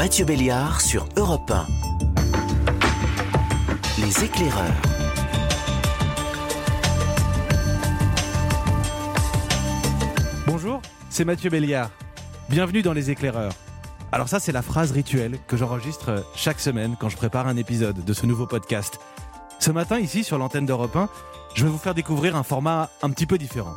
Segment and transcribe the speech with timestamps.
[0.00, 1.66] Mathieu Béliard sur Europe 1.
[3.98, 4.64] Les éclaireurs.
[10.46, 11.90] Bonjour, c'est Mathieu Béliard.
[12.48, 13.52] Bienvenue dans Les éclaireurs.
[14.10, 18.02] Alors ça, c'est la phrase rituelle que j'enregistre chaque semaine quand je prépare un épisode
[18.02, 18.98] de ce nouveau podcast.
[19.58, 21.10] Ce matin, ici, sur l'antenne d'Europe 1,
[21.54, 23.76] je vais vous faire découvrir un format un petit peu différent.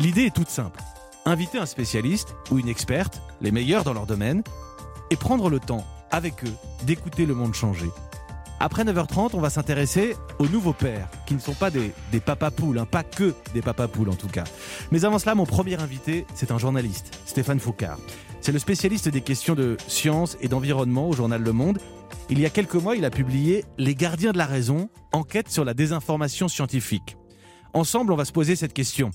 [0.00, 0.80] L'idée est toute simple.
[1.24, 4.42] Inviter un spécialiste ou une experte, les meilleurs dans leur domaine,
[5.12, 6.54] et prendre le temps, avec eux,
[6.86, 7.90] d'écouter le monde changer.
[8.60, 12.50] Après 9h30, on va s'intéresser aux nouveaux pères, qui ne sont pas des, des papas
[12.50, 14.44] poules, hein, pas que des papas poules en tout cas.
[14.90, 17.98] Mais avant cela, mon premier invité, c'est un journaliste, Stéphane Foucard.
[18.40, 21.78] C'est le spécialiste des questions de science et d'environnement au journal Le Monde.
[22.30, 25.66] Il y a quelques mois, il a publié Les gardiens de la raison, enquête sur
[25.66, 27.18] la désinformation scientifique.
[27.74, 29.10] Ensemble, on va se poser cette question.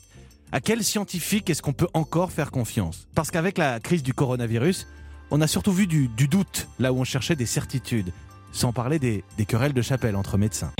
[0.51, 3.07] À quel scientifique est-ce qu'on peut encore faire confiance?
[3.15, 4.87] Parce qu'avec la crise du coronavirus,
[5.29, 8.11] on a surtout vu du, du doute là où on cherchait des certitudes,
[8.51, 10.71] sans parler des, des querelles de chapelle entre médecins.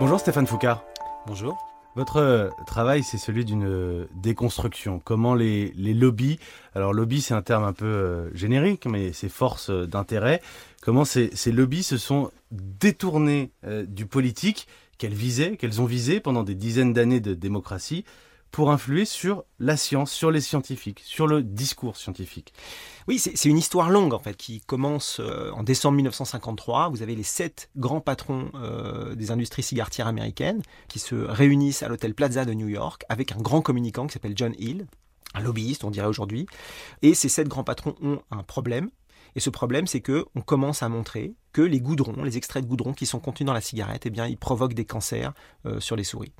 [0.00, 0.84] Bonjour Stéphane Foucard.
[1.26, 1.56] Bonjour.
[1.94, 5.00] Votre euh, travail, c'est celui d'une euh, déconstruction.
[5.04, 6.40] Comment les, les lobbies,
[6.74, 10.42] alors lobby c'est un terme un peu euh, générique, mais c'est force euh, d'intérêt,
[10.82, 14.66] comment ces, ces lobbies se sont détournés euh, du politique
[14.98, 18.04] qu'elles visaient, qu'elles ont visé pendant des dizaines d'années de démocratie,
[18.54, 22.54] pour influer sur la science, sur les scientifiques, sur le discours scientifique.
[23.08, 26.88] Oui, c'est une histoire longue en fait qui commence euh, en décembre 1953.
[26.90, 31.88] Vous avez les sept grands patrons euh, des industries cigaretières américaines qui se réunissent à
[31.88, 34.86] l'hôtel Plaza de New York avec un grand communicant qui s'appelle John Hill,
[35.34, 36.46] un lobbyiste on dirait aujourd'hui.
[37.02, 38.88] Et ces sept grands patrons ont un problème.
[39.36, 42.68] Et ce problème, c'est que on commence à montrer que les goudrons, les extraits de
[42.68, 45.32] goudron qui sont contenus dans la cigarette, eh ils provoquent des cancers
[45.66, 46.32] euh, sur les souris.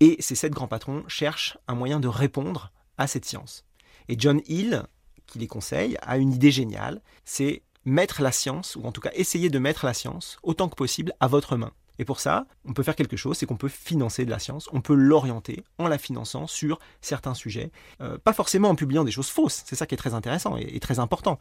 [0.00, 3.64] Et ces sept grands patrons cherchent un moyen de répondre à cette science.
[4.08, 4.82] Et John Hill,
[5.26, 9.10] qui les conseille, a une idée géniale, c'est mettre la science, ou en tout cas
[9.14, 11.72] essayer de mettre la science autant que possible à votre main.
[12.00, 14.70] Et pour ça, on peut faire quelque chose, c'est qu'on peut financer de la science,
[14.72, 17.70] on peut l'orienter en la finançant sur certains sujets,
[18.00, 20.80] Euh, pas forcément en publiant des choses fausses, c'est ça qui est très intéressant et,
[20.80, 21.38] très important.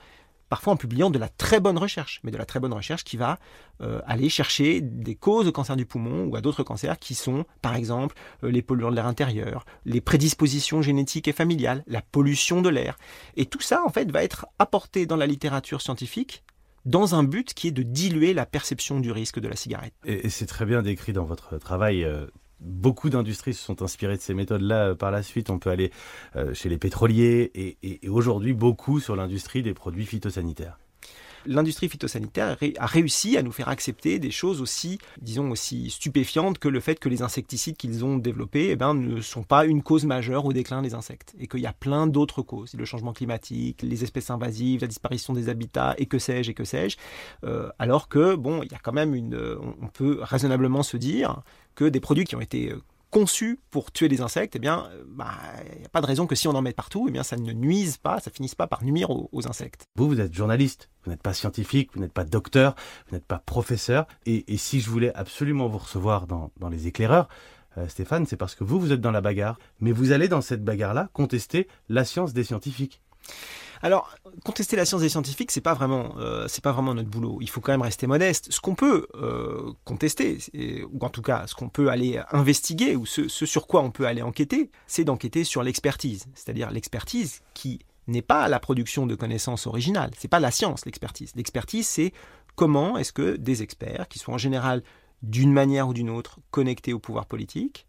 [0.49, 3.15] Parfois en publiant de la très bonne recherche, mais de la très bonne recherche qui
[3.15, 3.39] va
[3.81, 7.45] euh, aller chercher des causes au cancer du poumon ou à d'autres cancers qui sont,
[7.61, 12.61] par exemple, euh, les polluants de l'air intérieur, les prédispositions génétiques et familiales, la pollution
[12.61, 12.97] de l'air.
[13.37, 16.43] Et tout ça, en fait, va être apporté dans la littérature scientifique
[16.85, 19.93] dans un but qui est de diluer la perception du risque de la cigarette.
[20.05, 22.03] Et, c'est très bien décrit dans votre travail.
[22.03, 22.27] euh,
[22.59, 25.49] Beaucoup d'industries se sont inspirées de ces méthodes-là euh, par la suite.
[25.49, 25.91] On peut aller
[26.35, 27.51] euh, chez les pétroliers
[27.81, 30.77] et aujourd'hui beaucoup sur l'industrie des produits phytosanitaires.
[31.45, 35.89] L'industrie phytosanitaire a ré- a réussi à nous faire accepter des choses aussi, disons, aussi
[35.89, 39.65] stupéfiantes que le fait que les insecticides qu'ils ont développés eh ben, ne sont pas
[39.65, 41.33] une cause majeure au déclin des insectes.
[41.39, 42.73] Et qu'il y a plein d'autres causes.
[42.73, 46.63] Le changement climatique, les espèces invasives, la disparition des habitats, et que sais-je, et que
[46.65, 46.97] sais-je.
[47.43, 49.35] Euh, alors que, bon, il y a quand même une.
[49.35, 51.41] euh, On on peut raisonnablement se dire
[51.75, 52.73] que des produits qui ont été
[53.13, 55.31] euh, conçus pour tuer les insectes, eh bien, euh, bah,
[55.73, 57.37] il n'y a pas de raison que si on en met partout, eh bien, ça
[57.37, 59.85] ne nuise pas, ça finisse pas par nuire aux- insectes.
[59.95, 62.75] Vous, vous êtes journaliste, vous n'êtes pas scientifique, vous n'êtes pas docteur,
[63.07, 64.05] vous n'êtes pas professeur.
[64.25, 67.29] Et, si je voulais absolument vous recevoir dans, dans les éclaireurs,
[67.77, 69.57] euh, Stéphane, c'est parce que vous, vous êtes dans la bagarre.
[69.79, 73.01] Mais vous allez dans cette bagarre-là contester la science des scientifiques.
[73.81, 74.13] Alors,
[74.43, 77.39] contester la science des scientifiques, c'est pas vraiment, euh, pas vraiment notre boulot.
[77.41, 78.51] Il faut quand même rester modeste.
[78.51, 80.39] Ce qu'on peut euh, contester,
[80.91, 83.91] ou en tout cas, ce qu'on peut aller investiguer, ou ce, ce sur quoi on
[83.91, 89.15] peut aller enquêter, c'est d'enquêter sur l'expertise, c'est-à-dire l'expertise qui n'est pas la production de
[89.15, 90.11] connaissances originales.
[90.17, 91.31] C'est pas la science, l'expertise.
[91.35, 92.11] L'expertise, c'est
[92.55, 94.83] comment est-ce que des experts, qui sont en général
[95.21, 97.87] d'une manière ou d'une autre connectés au pouvoir politique,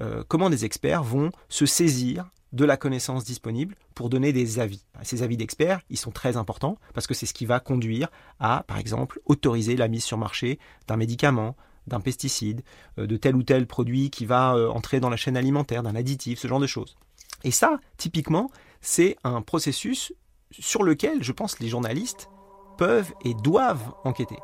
[0.00, 4.84] euh, comment des experts vont se saisir de la connaissance disponible pour donner des avis.
[5.02, 8.08] Ces avis d'experts, ils sont très importants parce que c'est ce qui va conduire
[8.40, 12.62] à, par exemple, autoriser la mise sur marché d'un médicament, d'un pesticide,
[12.98, 15.94] euh, de tel ou tel produit qui va euh, entrer dans la chaîne alimentaire, d'un
[15.94, 16.96] additif, ce genre de choses.
[17.44, 20.12] Et ça, typiquement, c'est un processus
[20.58, 22.28] sur lequel, je pense, les journalistes
[22.76, 24.38] peuvent et doivent enquêter.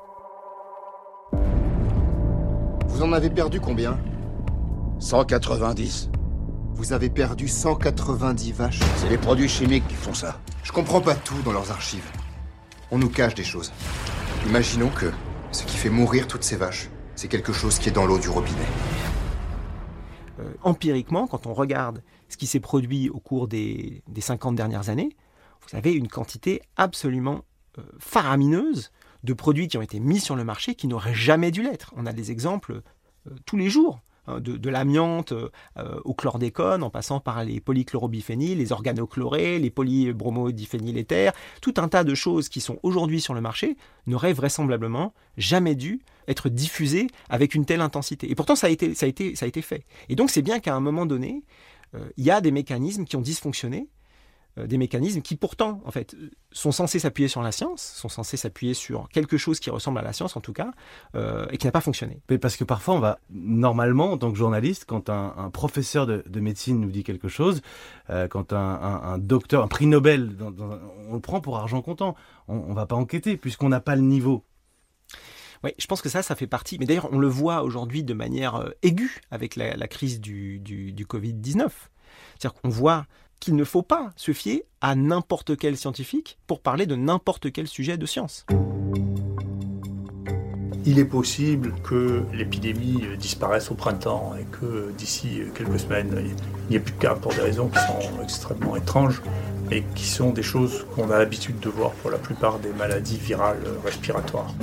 [2.89, 3.99] Vous en avez perdu combien?
[5.01, 6.11] 190.
[6.76, 8.81] Vous avez perdu 190 vaches.
[8.97, 10.41] C'est les produits chimiques qui font ça.
[10.65, 12.11] Je comprends pas tout dans leurs archives.
[12.91, 13.73] On nous cache des choses.
[14.49, 15.12] Imaginons que
[15.53, 18.29] ce qui fait mourir toutes ces vaches, c'est quelque chose qui est dans l'eau du
[18.29, 18.67] robinet.
[20.41, 24.88] Euh, empiriquement, quand on regarde ce qui s'est produit au cours des, des 50 dernières
[24.88, 25.17] années,
[25.62, 27.44] vous avez une quantité absolument
[27.79, 28.91] euh, faramineuse
[29.23, 31.94] de produits qui ont été mis sur le marché qui n'auraient jamais dû l'être.
[31.97, 32.82] On a des exemples
[33.29, 34.00] euh, tous les jours.
[34.26, 35.49] Hein, de, l'amiante euh,
[36.05, 42.15] au chlordécone, en passant par les polychlorobiphényles, les organochlorés, les polybromodiphényléters, tout un tas de
[42.15, 43.76] choses qui sont aujourd'hui sur le marché
[44.06, 48.31] n'auraient vraisemblablement jamais dû être diffusées avec une telle intensité.
[48.31, 49.85] Et pourtant, ça a été, ça a été, ça a été fait.
[50.09, 51.43] Et donc, c'est bien qu'à un moment donné,
[51.94, 53.88] euh, il y a des mécanismes qui ont dysfonctionné
[54.56, 56.15] des mécanismes qui pourtant, en fait,
[56.53, 60.03] sont censés s'appuyer sur la science, sont censés s'appuyer sur quelque chose qui ressemble à
[60.03, 60.71] la science en tout cas,
[61.17, 62.21] euh, et qui n'a pas fonctionné.
[62.31, 66.41] Mais parce que parfois, on va normalement, en tant que journaliste, quand un, professeur de,
[66.41, 67.62] médecine nous dit quelque chose,
[68.11, 70.37] euh, quand un, docteur, un prix Nobel,
[71.09, 72.15] on le prend pour argent comptant.
[72.49, 74.45] On, ne va pas enquêter puisqu'on n'a pas le niveau.
[75.62, 76.79] Oui, je pense que ça, ça fait partie.
[76.79, 81.06] Mais d'ailleurs, on le voit aujourd'hui de manière aiguë avec la, crise du, du, du
[81.06, 81.69] Covid-19.
[82.39, 83.06] C'est-à-dire qu'on voit
[83.44, 87.69] qu'il ne faut pas se fier à n'importe quel scientifique pour parler de n'importe quel
[87.69, 88.46] sujet de science.
[90.87, 96.12] Il est possible que l'épidémie disparaisse au printemps et que d'ici quelques semaines,
[96.69, 99.23] il n'y ait plus de cas pour des raisons qui sont extrêmement étranges
[99.70, 103.19] et qui sont des choses qu'on a l'habitude de voir pour la plupart des maladies
[103.19, 104.55] virales respiratoires.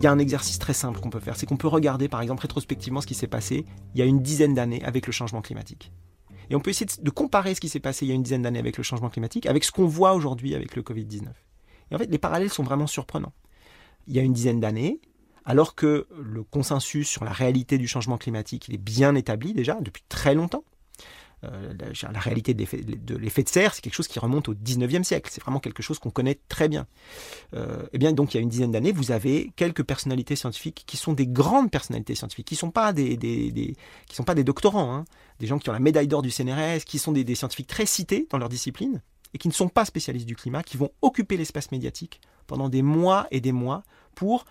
[0.00, 2.20] Il y a un exercice très simple qu'on peut faire, c'est qu'on peut regarder par
[2.20, 3.64] exemple rétrospectivement ce qui s'est passé
[3.94, 5.92] il y a une dizaine d'années avec le changement climatique.
[6.50, 8.42] Et on peut essayer de comparer ce qui s'est passé il y a une dizaine
[8.42, 11.24] d'années avec le changement climatique avec ce qu'on voit aujourd'hui avec le Covid-19.
[11.90, 13.32] Et en fait, les parallèles sont vraiment surprenants.
[14.06, 15.00] Il y a une dizaine d'années,
[15.44, 19.80] alors que le consensus sur la réalité du changement climatique il est bien établi déjà
[19.80, 20.64] depuis très longtemps,
[21.44, 25.30] euh, la, réalité de l'effet de, serre, c'est quelque chose qui remonte au 19e siècle.
[25.30, 26.86] C'est vraiment quelque chose qu'on connaît très bien.
[27.54, 30.34] Euh, et eh bien, donc, il y a une dizaine d'années, vous avez quelques personnalités
[30.34, 33.16] scientifiques qui sont des grandes personnalités scientifiques, qui ne sont pas des,
[34.44, 35.04] doctorants, hein.
[35.38, 38.26] des gens qui ont la médaille d'or du CNRS, qui sont des, scientifiques très cités
[38.30, 39.02] dans leur discipline
[39.34, 42.80] et qui ne sont pas spécialistes du climat, qui vont occuper l'espace médiatique pendant des
[42.80, 43.82] mois et des mois
[44.14, 44.46] pour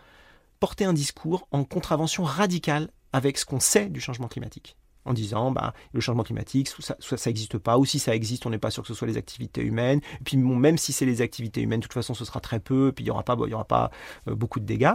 [0.60, 5.52] porter un discours en contravention radicale avec ce qu'on sait du changement climatique en disant
[5.52, 8.72] bah, le changement climatique, soit ça n'existe pas, ou si ça existe, on n'est pas
[8.72, 10.02] sûr que ce soit les activités humaines.
[10.20, 12.90] Et puis même si c'est les activités humaines, de toute façon, ce sera très peu,
[12.90, 13.92] et puis il n'y aura pas, il y aura pas
[14.28, 14.94] euh, beaucoup de dégâts.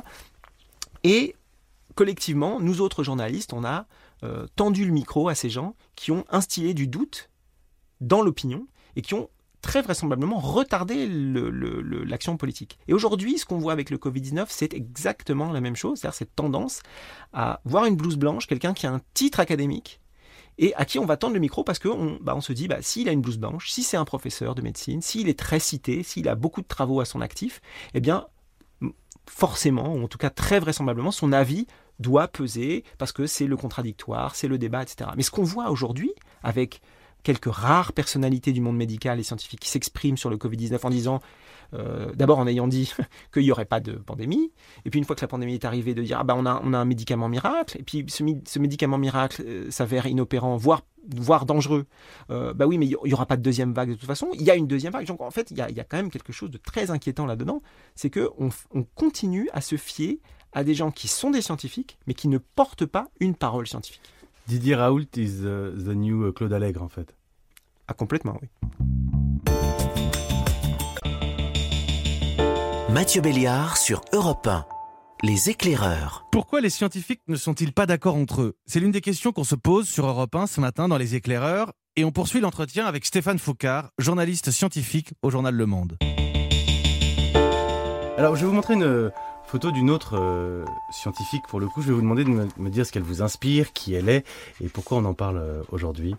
[1.04, 1.34] Et
[1.94, 3.86] collectivement, nous autres journalistes, on a
[4.22, 7.30] euh, tendu le micro à ces gens qui ont instillé du doute
[8.00, 8.66] dans l'opinion
[8.96, 9.30] et qui ont
[9.62, 12.78] très vraisemblablement retardé l'action politique.
[12.88, 16.34] Et aujourd'hui, ce qu'on voit avec le Covid-19, c'est exactement la même chose, c'est-à-dire cette
[16.34, 16.80] tendance
[17.32, 19.99] à voir une blouse blanche, quelqu'un qui a un titre académique,
[20.60, 23.08] et à qui on va tendre le micro parce qu'on bah, se dit, bah, s'il
[23.08, 26.28] a une blouse blanche, si c'est un professeur de médecine, s'il est très cité, s'il
[26.28, 27.62] a beaucoup de travaux à son actif,
[27.94, 28.26] eh bien,
[29.26, 31.66] forcément, ou en tout cas très vraisemblablement, son avis
[31.98, 35.10] doit peser parce que c'est le contradictoire, c'est le débat, etc.
[35.16, 36.12] Mais ce qu'on voit aujourd'hui
[36.42, 36.82] avec
[37.22, 41.20] quelques rares personnalités du monde médical et scientifique qui s'expriment sur le Covid-19 en disant,
[41.74, 42.92] euh, d'abord en ayant dit
[43.32, 44.52] qu'il n'y aurait pas de pandémie,
[44.84, 46.60] et puis une fois que la pandémie est arrivée, de dire, ah bah on a,
[46.64, 50.82] on a un médicament miracle, et puis ce, ce médicament miracle euh, s'avère inopérant, voire,
[51.16, 51.86] voire dangereux.
[52.30, 54.28] Euh, bah oui, mais il n'y aura pas de deuxième vague de toute façon.
[54.34, 55.06] Il y a une deuxième vague.
[55.06, 57.26] Donc en fait, il y a, y a quand même quelque chose de très inquiétant
[57.26, 57.62] là-dedans,
[57.94, 60.20] c'est qu'on on continue à se fier
[60.52, 64.02] à des gens qui sont des scientifiques, mais qui ne portent pas une parole scientifique.
[64.46, 67.14] Didier Raoult is the, new uh, Claude Allègre, en fait.
[67.86, 68.48] Ah, complètement, oui.
[72.92, 74.64] Mathieu Béliard sur Europe 1.
[75.22, 76.26] Les éclaireurs.
[76.32, 78.56] Pourquoi les scientifiques ne sont-ils pas d'accord entre eux?
[78.66, 81.72] C'est l'une des questions qu'on se pose sur Europe 1 ce matin dans Les éclaireurs.
[81.94, 85.98] Et on poursuit l'entretien avec Stéphane Foucard, journaliste scientifique au journal Le Monde.
[88.18, 89.12] Alors, je vais vous montrer une,
[89.50, 91.42] photo d'une autre euh, scientifique.
[91.48, 93.94] Pour le coup, je vais vous demander de me, dire ce qu'elle vous inspire, qui
[93.94, 94.24] elle est
[94.62, 96.14] et pourquoi on en parle euh, aujourd'hui.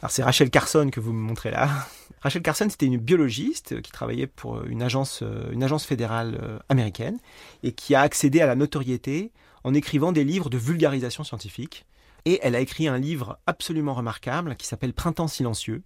[0.00, 1.68] Alors c'est Rachel Carson que vous me montrez là.
[2.20, 7.18] Rachel Carson, c'était une biologiste qui travaillait pour une agence, euh, une agence fédérale américaine
[7.62, 9.32] et qui a accédé à la notoriété
[9.64, 11.86] en écrivant des livres de vulgarisation scientifique.
[12.24, 15.82] Et elle a écrit un livre absolument remarquable qui s'appelle Printemps silencieux,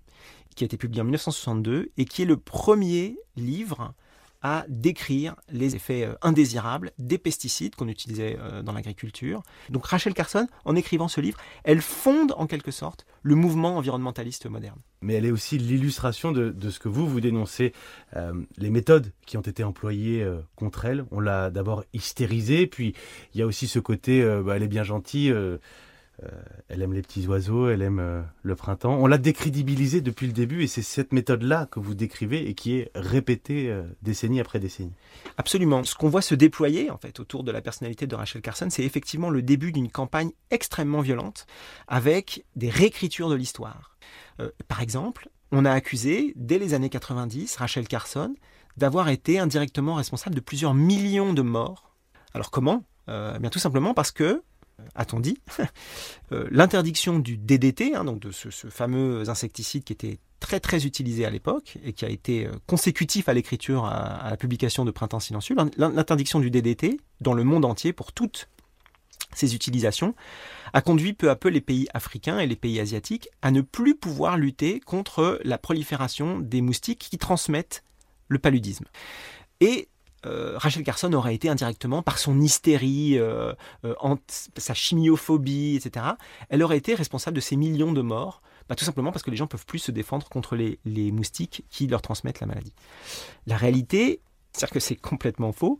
[0.55, 3.95] qui a été publié en 1962 et qui est le premier livre
[4.43, 9.43] à décrire les effets euh, indésirables des pesticides qu'on utilisait euh, dans l'agriculture.
[9.71, 14.47] Donc Rachel Carson, en écrivant ce livre, elle fonde en quelque sorte le mouvement environnementaliste
[14.47, 14.79] moderne.
[15.01, 17.73] Mais elle est aussi l'illustration de, ce que vous, vous dénoncez,
[18.17, 21.05] euh, les méthodes qui ont été employées contre elle.
[21.11, 22.95] On l'a d'abord hystérisée, puis
[23.35, 25.35] il y a aussi ce côté, bah, elle est bien gentille
[26.69, 28.97] elle aime les petits oiseaux, elle aime euh, le printemps.
[29.01, 32.77] On l'a décrédibilisé depuis le début et c'est cette méthode-là que vous décrivez et qui
[32.77, 34.93] est répétée euh, décennie après décennie.
[35.37, 35.85] Absolument.
[35.85, 38.85] Ce qu'on voit se déployer en fait autour de la personnalité de Rachel Carson, c'est
[38.85, 41.47] effectivement le début d'une campagne extrêmement violente
[41.89, 43.97] avec des réécritures de l'histoire.
[44.69, 48.35] par exemple, on a accusé dès les années 90 Rachel Carson
[48.77, 51.95] d'avoir été indirectement responsable de plusieurs millions de morts.
[52.35, 52.85] Alors comment?
[53.09, 54.43] Euh, bien tout simplement parce que,
[54.95, 55.39] a-t-on dit,
[56.33, 61.25] euh, l'interdiction du DDT, hein, donc de ce, fameux insecticide qui était très très utilisé
[61.25, 64.91] à l'époque et qui a été euh, consécutif à l'écriture, à, à, la publication de
[64.91, 68.49] Printemps silencieux, l'interdiction du DDT dans le monde entier pour toutes
[69.35, 70.15] ces utilisations
[70.73, 73.95] a conduit peu à peu les pays africains et les pays asiatiques à ne plus
[73.95, 77.85] pouvoir lutter contre la prolifération des moustiques qui transmettent
[78.29, 78.87] le paludisme.
[79.61, 79.89] Et
[80.27, 83.53] euh, Rachel Carson aurait été indirectement, par son hystérie, euh,
[83.85, 83.95] euh,
[84.57, 86.07] sa chimiophobie, etc.,
[86.49, 89.37] elle aurait été responsable de ces millions de morts, bah, tout simplement parce que les
[89.37, 92.75] gens peuvent plus se défendre contre les, les moustiques qui leur transmettent la maladie.
[93.47, 94.21] La réalité,
[94.53, 95.79] c'est que c'est complètement faux.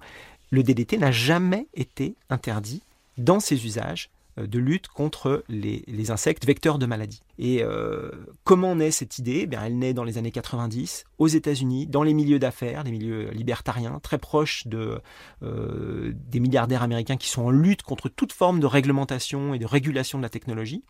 [0.51, 2.83] Le DDT n'a jamais été interdit
[3.19, 7.23] dans ses usages de lutte contre les, insectes vecteurs de maladies.
[7.39, 8.11] Et euh,
[8.45, 9.49] comment naît cette idée?
[9.51, 13.31] Eh Elle naît dans les années 90 aux États-Unis, dans les milieux d'affaires, les milieux
[13.31, 18.67] libertariens, très proches euh, des milliardaires américains qui sont en lutte contre toute forme de
[18.67, 20.83] réglementation et de régulation de la technologie.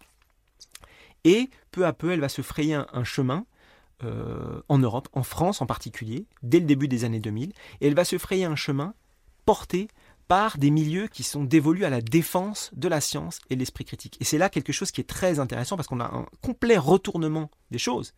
[1.24, 3.44] Et peu à peu, elle va se frayer un, chemin
[4.04, 7.94] euh, en Europe, en France en particulier, dès le début des années 2000, et elle
[7.94, 8.94] va se frayer un chemin
[9.44, 9.88] porté
[10.32, 13.84] par des milieux qui sont dévolus à la défense de la science et de l'esprit
[13.84, 14.16] critique.
[14.18, 17.50] Et c'est là quelque chose qui est très intéressant parce qu'on a un complet retournement
[17.70, 18.14] des choses.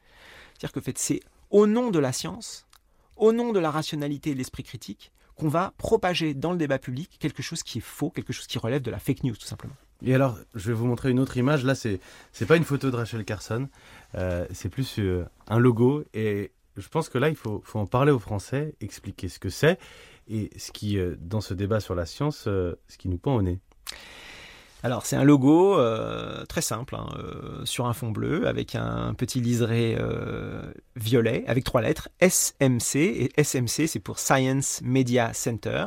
[0.53, 1.19] C'est-à-dire que fait, c'est
[1.51, 2.69] au nom de la science,
[3.17, 6.79] au nom de la rationalité et de l'esprit critique, qu'on va propager dans le débat
[6.79, 9.49] public quelque chose qui est faux, quelque chose qui relève de la fake news tout
[9.49, 9.75] simplement.
[10.07, 11.65] Et alors, je vais vous montrer une autre image.
[11.65, 11.99] Là, c'est
[12.31, 13.69] c'est pas une photo de Rachel Carson,
[14.15, 16.05] euh, c'est plus euh, un logo.
[16.15, 19.49] Et je pense que là, il faut, faut en parler aux Français, expliquer ce que
[19.49, 19.81] c'est
[20.29, 23.35] et ce qui, euh, dans ce débat sur la science, euh, ce qui nous pend
[23.35, 23.59] au nez.
[24.83, 27.09] Alors c'est un logo euh, très simple, hein,
[27.65, 29.97] sur un fond bleu, avec un petit liseré
[30.95, 35.87] violet, avec trois lettres, SMC, et SMC c'est pour Science Media Center,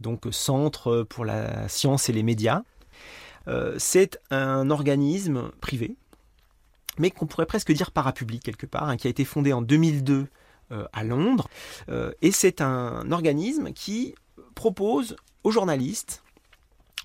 [0.00, 2.62] donc Centre pour la science et les médias.
[3.78, 5.96] C'est un organisme privé,
[6.98, 10.14] mais qu'on pourrait presque dire parapublic quelque part, hein, qui a été fondé en 2002
[10.14, 10.26] euh,
[10.92, 11.48] à Londres.
[11.88, 14.14] Euh, et c'est un organisme qui
[14.54, 16.22] propose aux journalistes,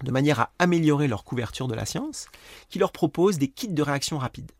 [0.03, 2.27] de manière à améliorer leur couverture de la science,
[2.69, 4.51] qui leur propose des kits de réaction rapide.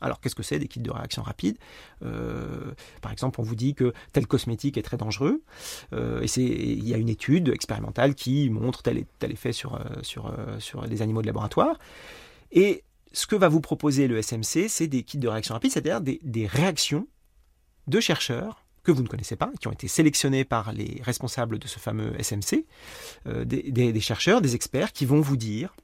[0.00, 1.56] Alors, qu'est-ce que c'est des kits de réaction rapide?
[2.04, 5.42] Euh, Par exemple, on vous dit que tel cosmétique est très dangereux,
[5.92, 10.88] euh, et il y a une étude expérimentale qui montre tel, effet sur, sur, sur
[10.88, 11.78] des animaux de laboratoire.
[12.50, 16.00] Et ce que va vous proposer le SMC, c'est des kits de réaction rapide, c'est-à-dire
[16.00, 17.06] des, des réactions
[17.86, 21.68] de chercheurs que vous ne connaissez pas, qui ont été sélectionnés par les responsables de
[21.68, 22.66] ce fameux SMC,
[23.26, 25.74] euh, des, chercheurs, des experts qui vont vous dire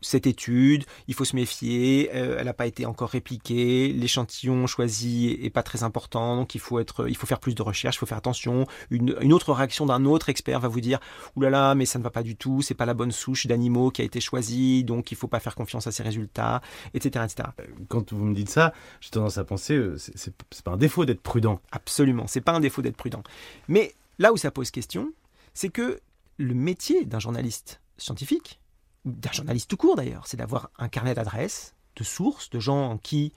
[0.00, 5.38] cette étude, il faut se méfier, euh, elle n'a pas été encore répliquée, l'échantillon choisi
[5.40, 7.98] est pas très important, donc il faut être, il faut faire plus de recherches, il
[7.98, 8.66] faut faire attention.
[8.90, 10.98] Une, une autre réaction d'un autre expert va vous dire
[11.36, 13.46] oulala, là là, mais ça ne va pas du tout, c'est pas la bonne souche
[13.46, 16.60] d'animaux qui a été choisie, donc il faut pas faire confiance à ces résultats,
[16.94, 17.48] etc., etc.
[17.88, 20.34] Quand vous me dites ça, j'ai tendance à penser, euh, c'est
[20.64, 21.60] pas un défaut d'être prudent.
[21.72, 23.22] Absolument, c'est pas un défaut d'être prudent.
[23.68, 25.12] Mais là où ça pose question,
[25.54, 26.00] c'est que
[26.38, 28.60] le métier d'un journaliste scientifique,
[29.06, 32.98] d'un journaliste tout court d'ailleurs, c'est d'avoir un carnet d'adresses, de sources, de gens en
[32.98, 33.32] qui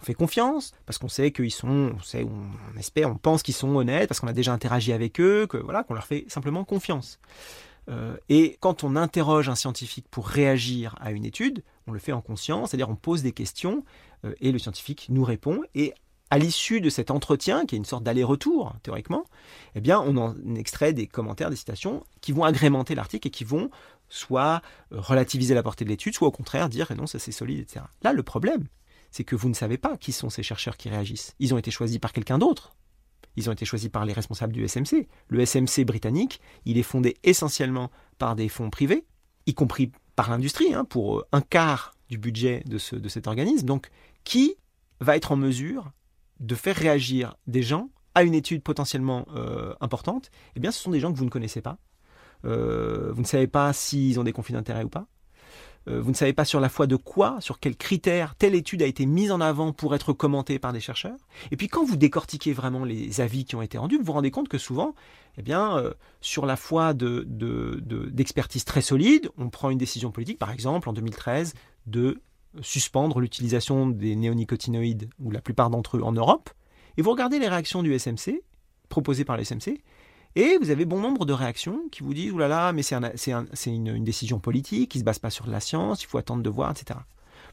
[0.00, 3.54] on fait confiance, parce qu'on sait qu'ils sont, on, sait, on espère, on pense qu'ils
[3.54, 6.64] sont honnêtes, parce qu'on a déjà interagi avec eux, que voilà, qu'on leur fait simplement
[6.64, 7.18] confiance.
[7.88, 12.12] Euh, et quand on interroge un scientifique pour réagir à une étude, on le fait
[12.12, 13.84] en conscience, c'est-à-dire on pose des questions
[14.24, 15.60] euh, et le scientifique nous répond.
[15.74, 15.92] Et
[16.30, 19.24] à l'issue de cet entretien, qui est une sorte d'aller-retour théoriquement,
[19.74, 23.44] eh bien, on en extrait des commentaires, des citations qui vont agrémenter l'article et qui
[23.44, 23.70] vont
[24.08, 27.60] soit relativiser la portée de l'étude, soit au contraire dire eh non, ça c'est solide,
[27.60, 27.86] etc.
[28.02, 28.66] Là, le problème,
[29.10, 31.34] c'est que vous ne savez pas qui sont ces chercheurs qui réagissent.
[31.38, 32.74] Ils ont été choisis par quelqu'un d'autre.
[33.36, 35.08] Ils ont été choisis par les responsables du SMC.
[35.28, 39.04] Le SMC britannique, il est fondé essentiellement par des fonds privés,
[39.46, 43.66] y compris par l'industrie, hein, pour un quart du budget de, ce, de cet organisme.
[43.66, 43.90] Donc,
[44.22, 44.54] qui
[45.00, 45.92] va être en mesure
[46.40, 50.30] de faire réagir des gens à une étude potentiellement euh, importante?
[50.56, 51.78] Eh bien, ce sont des gens que vous ne connaissez pas,
[52.44, 55.06] euh, vous ne savez pas s'ils ont des conflits d'intérêts ou pas.
[55.88, 58.82] Euh, vous ne savez pas sur la foi de quoi, sur quels critères telle étude
[58.82, 61.18] a été mise en avant pour être commentée par des chercheurs.
[61.50, 64.30] Et puis quand vous décortiquez vraiment les avis qui ont été rendus, vous vous rendez
[64.30, 64.94] compte que souvent,
[65.36, 67.26] eh bien, euh, sur la foi de,
[68.64, 71.54] très solide, on prend une décision politique, par exemple en 2013,
[71.86, 72.20] de
[72.62, 76.50] suspendre l'utilisation des néonicotinoïdes, ou la plupart d'entre eux en Europe.
[76.96, 78.42] Et vous regardez les réactions du SMC,
[78.88, 79.80] proposées par le SMC,
[80.36, 83.46] et vous avez bon nombre de réactions qui vous disent, oulala, mais c'est un, un,
[83.66, 86.50] une, décision politique, qui ne se base pas sur la science, il faut attendre de
[86.50, 86.98] voir, etc.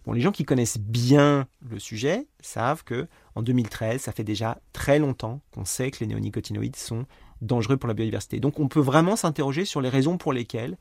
[0.06, 4.60] Bon, les gens qui connaissent bien le sujet savent que en 2013, ça fait déjà
[4.74, 7.06] très longtemps qu'on sait que les néonicotinoïdes sont
[7.42, 8.40] dangereux pour la biodiversité.
[8.40, 10.78] Donc on peut vraiment s'interroger sur les raisons pour lesquelles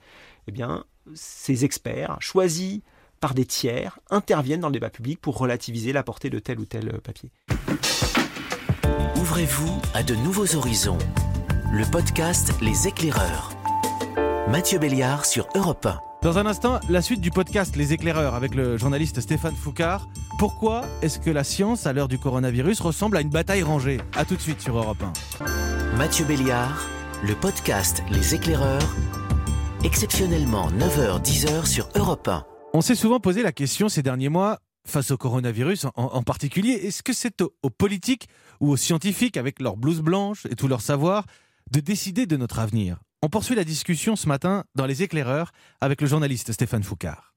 [0.46, 2.80] eh bien, ces experts choisis
[3.20, 6.64] par des tiers interviennent dans le débat public pour relativiser la portée de tel ou
[6.64, 7.30] tel papier.
[9.16, 10.98] Ouvrez-vous à de nouveaux horizons.
[11.72, 13.52] Le podcast Les éclaireurs.
[14.48, 16.00] Mathieu Béliard sur Europe 1.
[16.20, 20.08] Dans un instant, la suite du podcast Les éclaireurs avec le journaliste Stéphane Foucard.
[20.36, 24.00] Pourquoi est-ce que la science, à l'heure du coronavirus, ressemble à une bataille rangée?
[24.16, 25.00] A tout de suite sur Europe
[25.40, 25.96] 1.
[25.96, 26.88] Mathieu Béliard,
[27.22, 28.96] le podcast Les éclaireurs.
[29.84, 32.44] Exceptionnellement 9h-10h sur Europe 1.
[32.74, 37.04] On s'est souvent posé la question ces derniers mois, face au coronavirus en, particulier, est-ce
[37.04, 41.26] que c'est aux, politiques ou aux scientifiques, avec leur blouse blanche et tout leur savoir,
[41.70, 46.00] de décider de notre avenir On poursuit la discussion ce matin dans Les éclaireurs avec
[46.00, 47.34] le journaliste Stéphane Foucard.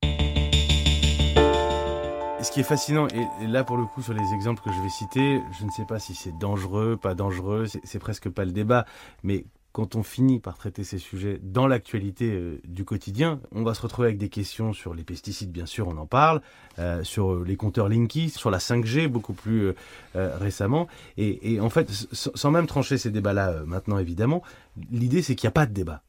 [2.42, 4.90] Ce qui est fascinant, et là pour le coup sur les exemples que je vais
[4.90, 8.86] citer, je ne sais pas si c'est dangereux, pas dangereux, c'est presque pas le débat,
[9.22, 13.74] mais quand on finit par traiter ces sujets dans l'actualité euh, du quotidien, on va
[13.74, 16.42] se retrouver avec des questions sur les pesticides, bien sûr, on en parle,
[16.78, 19.74] euh, sur les compteurs Linky, sur la 5G beaucoup plus
[20.16, 20.88] euh, récemment.
[21.18, 24.44] Et, en fait, sans même trancher ces débats-là maintenant, évidemment,
[24.92, 26.04] l'idée c'est qu'il n'y a pas de débat.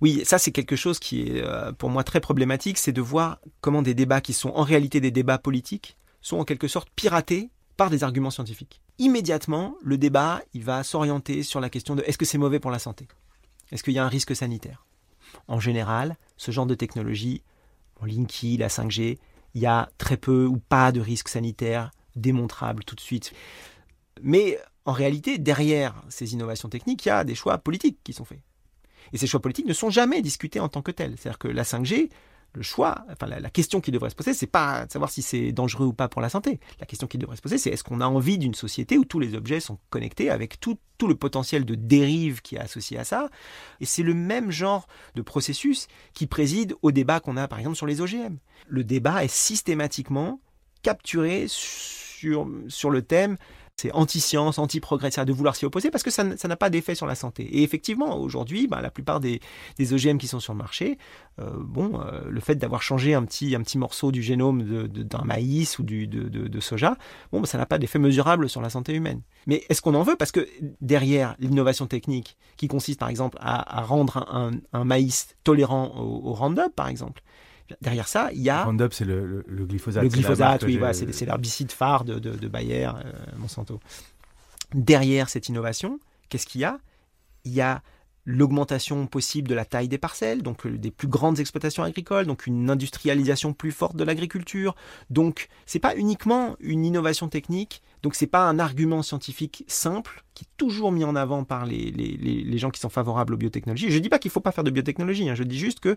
[0.00, 1.44] Oui, ça c'est quelque chose qui est
[1.78, 5.10] pour moi très problématique, c'est de voir comment des débats qui sont en réalité des
[5.10, 8.80] débats politiques sont en quelque sorte piratés par des arguments scientifiques.
[8.98, 12.70] Immédiatement, le débat, il va s'orienter sur la question de est-ce que c'est mauvais pour
[12.70, 13.08] la santé?
[13.72, 14.86] Est-ce qu'il y a un risque sanitaire?
[15.48, 17.42] En général, ce genre de technologie,
[18.04, 19.18] Linky, la 5G,
[19.54, 23.32] il y a très peu ou pas de risque sanitaire démontrable tout de suite.
[24.22, 28.24] Mais en réalité, derrière ces innovations techniques, il y a des choix politiques qui sont
[28.24, 28.40] faits.
[29.12, 31.16] Et ces choix politiques ne sont jamais discutés en tant que tels.
[31.18, 32.10] C'est-à-dire que la 5G,
[32.54, 35.52] le choix, enfin la, question qui devrait se poser, c'est pas de savoir si c'est
[35.52, 36.60] dangereux ou pas pour la santé.
[36.78, 39.18] La question qui devrait se poser, c'est est-ce qu'on a envie d'une société où tous
[39.18, 43.28] les objets sont connectés avec tout, le potentiel de dérive qui est associé à ça?
[43.80, 47.76] Et c'est le même genre de processus qui préside au débat qu'on a par exemple
[47.76, 48.38] sur les OGM.
[48.68, 50.40] Le débat est systématiquement
[50.82, 53.36] capturé sur le thème
[53.76, 57.14] c'est anti-science, anti-progrès, de vouloir s'y opposer parce que ça n'a pas d'effet sur la
[57.14, 57.42] santé.
[57.42, 59.40] Et effectivement, aujourd'hui, bah, la plupart des,
[59.80, 60.96] OGM qui sont sur le marché,
[61.40, 65.82] euh, bon, euh, le fait d'avoir changé un petit, morceau du génome d'un maïs ou
[65.82, 66.96] de, soja,
[67.32, 69.22] bah, ça n'a pas d'effet mesurable sur la santé humaine.
[69.46, 70.16] Mais est-ce qu'on en veut?
[70.16, 70.48] Parce que
[70.80, 74.24] derrière l'innovation technique, qui consiste par exemple à, rendre
[74.72, 77.22] un, maïs tolérant au, au Roundup, par exemple,
[77.80, 78.64] Derrière ça, il y a.
[78.64, 80.02] Roundup, c'est le, glyphosate.
[80.02, 83.80] Le glyphosate, oui, c'est l'herbicide phare de, de, Bayer, euh, Monsanto.
[84.74, 85.98] Derrière cette innovation,
[86.28, 86.78] qu'est-ce qu'il y a?
[87.44, 87.82] Il y a
[88.26, 92.46] l'augmentation possible de la taille des parcelles, donc euh, des plus grandes exploitations agricoles, donc
[92.46, 94.74] une industrialisation plus forte de l'agriculture.
[95.10, 100.44] Donc, c'est pas uniquement une innovation technique, donc c'est pas un argument scientifique simple qui
[100.44, 103.90] est toujours mis en avant par les, les, les, gens qui sont favorables aux biotechnologies.
[103.90, 105.34] Je ne dis pas qu'il ne faut pas faire de biotechnologie, hein.
[105.34, 105.96] je dis juste que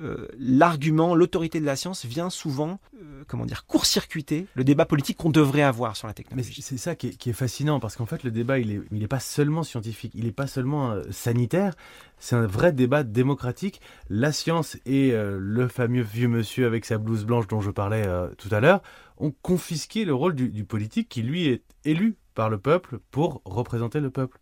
[0.00, 5.16] euh, l'argument, l'autorité de la science vient souvent, euh, comment dire, court-circuiter le débat politique
[5.16, 6.52] qu'on devrait avoir sur la technologie.
[6.56, 9.08] Mais c'est ça qui est, fascinant, parce qu'en fait, le débat, il n'est il est
[9.08, 11.74] pas seulement scientifique, il n'est pas seulement euh, sanitaire,
[12.18, 13.80] c'est un vrai débat démocratique.
[14.08, 18.06] La science et le fameux vieux monsieur avec sa blouse blanche dont je parlais
[18.38, 18.80] tout à l'heure
[19.18, 24.00] ont confisqué le rôle du, politique qui, lui, est élu par le peuple pour représenter
[24.00, 24.40] le peuple.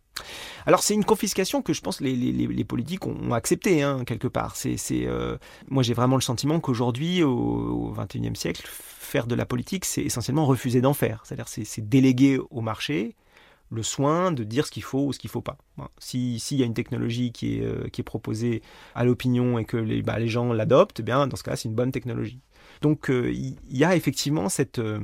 [0.65, 4.55] Alors c'est une confiscation que je pense les, les, politiques ont, accepté hein, quelque part.
[4.55, 5.37] C'est, euh,
[5.69, 8.67] moi j'ai vraiment le sentiment qu'aujourd'hui, au XXIe siècle,
[9.13, 11.21] faire de la politique, c'est essentiellement refuser d'en faire.
[11.23, 13.15] C'est-à-dire c'est, déléguer au marché
[13.69, 15.57] le soin de dire ce qu'il faut ou ce qu'il ne faut pas.
[15.99, 18.61] S'il y a une technologie qui est, euh, qui est proposée
[18.95, 21.75] à l'opinion et que les, bah, gens l'adoptent, eh bien dans ce cas c'est une
[21.75, 22.39] bonne technologie.
[22.83, 24.99] Donc euh, il y a effectivement cette euh,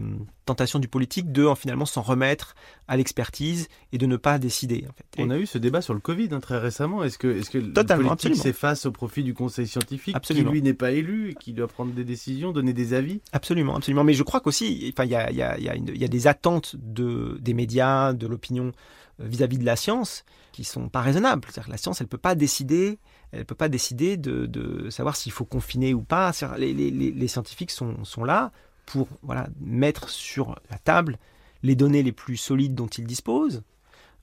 [0.45, 2.53] tentation du politique de finalement s'en remettre
[2.89, 4.85] à l'expertise et de ne pas décider.
[5.17, 7.05] On a eu ce débat sur le Covid hein, très récemment.
[7.05, 11.29] Est-ce que, le politique s'efface au profit du Conseil scientifique qui lui n'est pas élu
[11.29, 13.21] et qui doit prendre des décisions, donner des avis?
[13.31, 14.03] Absolument, absolument.
[14.03, 17.53] Mais je crois qu'aussi, il y a, y, a, y a, des attentes de, des
[17.53, 18.73] médias, de l'opinion
[19.21, 21.43] euh, vis-à-vis de la science qui sont pas raisonnables.
[21.45, 22.99] C'est-à-dire que la science, elle peut pas décider
[23.31, 26.31] elle ne peut pas décider de, savoir s'il faut confiner ou pas.
[26.57, 28.51] Les, scientifiques sont, sont, là
[28.85, 31.19] pour voilà, mettre sur la table
[31.61, 33.63] les données les plus solides dont ils disposent,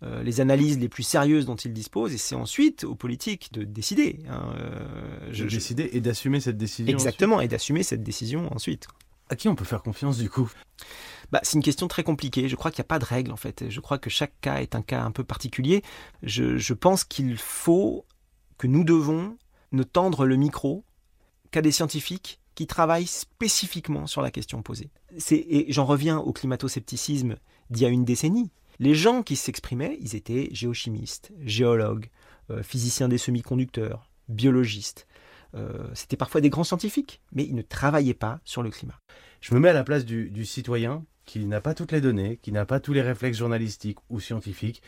[0.03, 3.65] euh, les analyses les plus sérieuses dont ils disposent, et c'est ensuite aux politiques de
[3.65, 4.21] décider.
[4.29, 6.93] Hein, euh, de décider et d'assumer cette décision.
[6.93, 8.89] Exactement, et d'assumer cette décision ensuite.
[9.29, 10.51] À qui on peut faire confiance du coup?
[11.33, 12.49] Bah, c'est une question très compliquée.
[12.49, 13.65] Je crois qu'il n'y a pas de règle en fait.
[13.69, 15.83] Je crois que chaque cas est un cas un peu particulier.
[16.23, 18.05] Je, je pense qu'il faut
[18.59, 19.37] que nous devons
[19.73, 20.85] ne tendre le micro
[21.51, 24.91] qu'à des scientifiques qui travaillent spécifiquement sur la question posée.
[25.31, 27.37] Et j'en reviens au climato-scepticisme
[27.71, 28.51] d'il y a une décennie.
[28.79, 32.11] Les gens qui s'exprimaient, ils étaient géochimistes, géologues,
[32.51, 35.07] euh, physiciens des semi-conducteurs, biologistes.
[35.55, 38.99] Euh, c'était parfois des grands scientifiques, mais ils ne travaillaient pas sur le climat.
[39.41, 42.53] Je me mets à la place du, citoyen qui n'a pas toutes les données, qui
[42.53, 44.83] n'a pas tous les réflexes journalistiques ou scientifiques,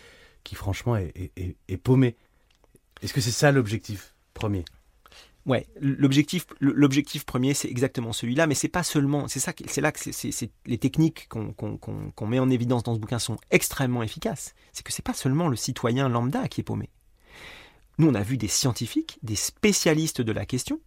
[0.45, 2.17] qui franchement est paumé.
[3.03, 4.65] Est-ce que c'est ça l'objectif premier?
[5.47, 9.93] Ouais, l'objectif, l'objectif premier, c'est exactement celui-là, mais c'est pas seulement, c'est ça, c'est là
[9.93, 14.55] que c'est, les techniques qu'on, met en évidence dans ce bouquin sont extrêmement efficaces.
[14.73, 16.91] C'est que c'est pas seulement le citoyen lambda qui est paumé.
[17.97, 20.81] Nous, on a vu des scientifiques, des spécialistes de la question,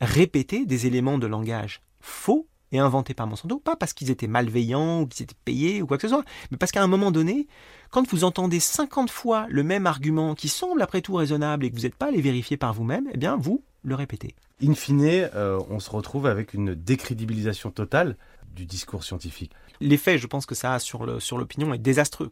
[0.00, 5.02] répéter des éléments de langage faux et inventés par Monsanto, pas parce qu'ils étaient malveillants
[5.02, 7.46] ou qu'ils étaient payés ou quoi que ce soit, mais parce qu'à un moment donné,
[7.90, 11.76] quand vous entendez 50 fois le même argument qui semble après tout raisonnable et que
[11.76, 14.34] vous n'êtes pas allé vérifier par vous-même, eh bien vous, le répéter.
[14.62, 18.16] In fine, euh, on se retrouve avec une décrédibilisation totale
[18.54, 19.52] du discours scientifique.
[19.80, 22.30] L'effet, je pense que ça a sur l'opinion est désastreux.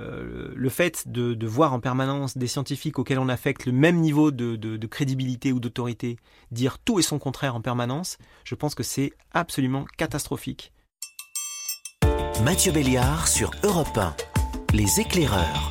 [0.00, 4.30] Euh, le fait de, voir en permanence des scientifiques auxquels on affecte le même niveau
[4.30, 6.16] de, crédibilité ou d'autorité
[6.50, 10.72] dire tout et son contraire en permanence, je pense que c'est absolument catastrophique.
[12.44, 14.14] Mathieu Béliard sur Europe 1,
[14.72, 15.70] les éclaireurs.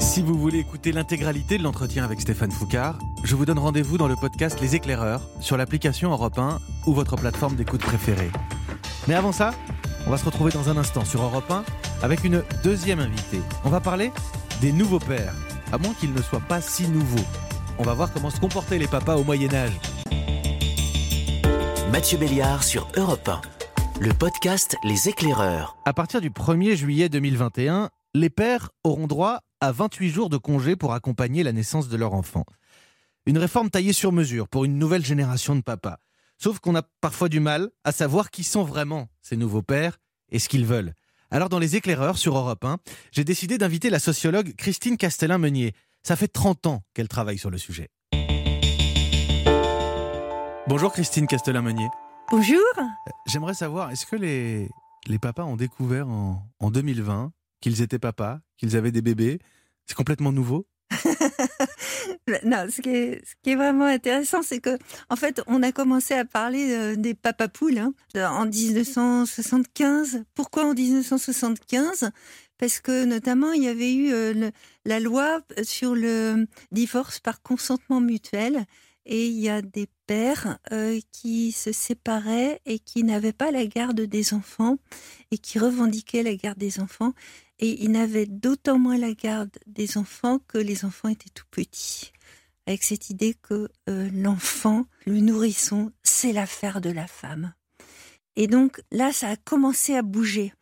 [0.00, 4.08] Si vous voulez écouter l'intégralité de l'entretien avec Stéphane Foucard, je vous donne rendez-vous dans
[4.08, 8.30] le podcast Les Éclaireurs sur l'application Europe 1 ou votre plateforme d'écoute préférée.
[9.08, 9.52] Mais avant ça,
[10.06, 11.64] on va se retrouver dans un instant sur Europe 1
[12.02, 13.40] avec une deuxième invitée.
[13.64, 14.12] On va parler
[14.60, 15.34] des nouveaux pères,
[15.72, 17.24] à moins qu'ils ne soient pas si nouveaux.
[17.78, 19.72] On va voir comment se comportaient les papas au Moyen Âge.
[21.90, 23.40] Mathieu Béliard sur Europe 1,
[24.00, 25.76] le podcast Les Éclaireurs.
[25.84, 30.76] À partir du 1er juillet 2021, les pères auront droit à 28 jours de congé
[30.76, 32.44] pour accompagner la naissance de leur enfant.
[33.26, 35.98] Une réforme taillée sur mesure pour une nouvelle génération de papas.
[36.42, 40.40] Sauf qu'on a parfois du mal à savoir qui sont vraiment ces nouveaux pères et
[40.40, 40.92] ce qu'ils veulent.
[41.30, 42.78] Alors dans Les Éclaireurs sur Europe 1,
[43.12, 45.72] j'ai décidé d'inviter la sociologue Christine Castellin-Meunier.
[46.02, 47.90] Ça fait 30 ans qu'elle travaille sur le sujet.
[50.66, 51.86] Bonjour Christine Castellin-Meunier.
[52.28, 52.58] Bonjour.
[53.28, 54.68] J'aimerais savoir, est-ce que les,
[55.06, 59.38] les papas ont découvert en, en 2020 qu'ils étaient papas, qu'ils avaient des bébés?
[59.86, 60.66] C'est complètement nouveau?
[62.44, 64.78] Non, ce qui, est, vraiment intéressant, c'est que,
[65.10, 70.24] en fait, on a commencé à parler euh, des papapoules hein, en 1975.
[70.34, 72.10] Pourquoi en 1975
[72.58, 74.50] Parce que, notamment, il y avait eu euh,
[74.84, 78.66] la loi sur le divorce par consentement mutuel.
[79.04, 83.66] Et il y a des pères euh, qui se séparaient et qui n'avaient pas la
[83.66, 84.78] garde des enfants
[85.32, 87.12] et qui revendiquaient la garde des enfants
[87.62, 92.12] et il n'avait d'autant moins la garde des enfants que les enfants étaient tout petits.
[92.66, 97.54] Avec cette idée que euh, l'enfant, le nourrisson, c'est l'affaire de la femme.
[98.34, 100.52] Et donc là, ça a commencé à bouger.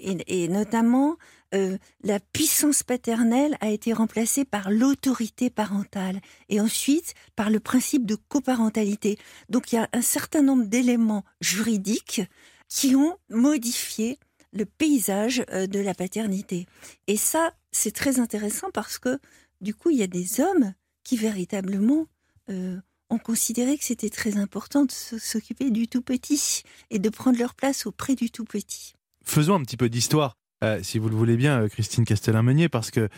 [0.00, 1.16] Et, notamment,
[1.54, 8.04] euh, la puissance paternelle a été remplacée par l'autorité parentale et ensuite par le principe
[8.04, 9.16] de coparentalité.
[9.48, 12.22] Donc il y a un certain nombre d'éléments juridiques
[12.68, 14.18] qui ont modifié
[14.52, 16.66] le paysage euh, de la paternité.
[17.06, 19.18] Et ça, c'est très intéressant parce que
[19.60, 20.72] du coup, il y a des hommes
[21.04, 22.06] qui véritablement
[22.50, 22.76] euh,
[23.10, 27.54] ont considéré que c'était très important de s'occuper du tout petit et de prendre leur
[27.54, 28.94] place auprès du tout petit.
[29.24, 30.34] Faisons un petit peu d'histoire,
[30.64, 33.08] euh, si vous le voulez bien, Christine Castellin-Meunier, parce que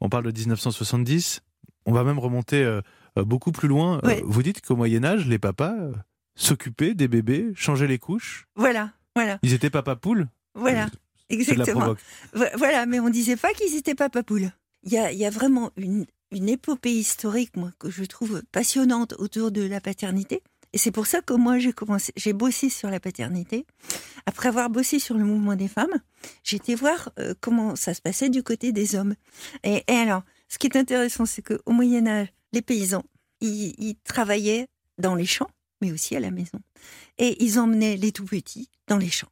[0.00, 1.42] on parle de 1970,
[1.86, 2.80] on va même remonter
[3.16, 4.00] beaucoup plus loin.
[4.24, 5.74] vous dites qu'au Moyen Âge, les papas
[6.36, 8.46] s'occupaient des bébés, changeaient les couches.
[8.54, 9.38] Voilà, voilà.
[9.42, 10.88] Ils étaient papa poule voilà,
[11.28, 11.94] exactement.
[12.32, 14.52] Voilà, mais on disait pas qu'ils étaient pas papoules.
[14.82, 19.14] Il y a, y a vraiment une, une épopée historique, moi, que je trouve passionnante
[19.18, 20.42] autour de la paternité.
[20.72, 23.66] Et c'est pour ça que moi, j'ai commencé, j'ai bossé sur la paternité.
[24.26, 26.00] Après avoir bossé sur le mouvement des femmes,
[26.44, 29.14] j'ai été voir euh, comment ça se passait du côté des hommes.
[29.64, 33.04] Et, alors, ce qui est intéressant, c'est qu'au Moyen Âge, les paysans,
[33.40, 36.60] ils, ils, travaillaient dans les champs, mais aussi à la maison.
[37.18, 39.30] Et ils emmenaient les tout petits dans les champs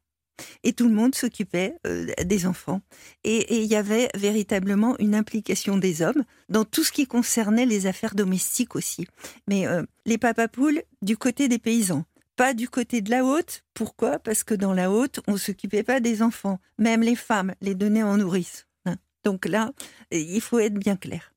[0.65, 2.81] et tout le monde s'occupait euh, des enfants.
[3.25, 7.87] Et il y avait véritablement une implication des hommes dans tout ce qui concernait les
[7.87, 9.07] affaires domestiques aussi.
[9.49, 12.05] Mais euh, les papapoules du côté des paysans,
[12.37, 13.65] pas du côté de la haute.
[13.75, 14.19] Pourquoi?
[14.19, 16.61] Parce que dans la haute, on s'occupait pas des enfants.
[16.79, 18.67] Même les femmes les donnaient en nourrice.
[18.87, 18.97] Hein.
[19.25, 19.73] Donc là,
[20.13, 21.35] il faut être bien clair.